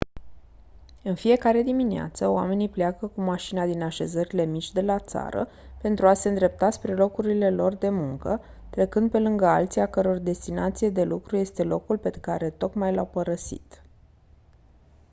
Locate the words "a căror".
9.81-10.17